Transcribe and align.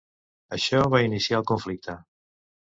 Això 0.55 0.79
va 0.93 1.01
iniciar 1.09 1.43
el 1.43 1.47
conflicte. 1.53 1.97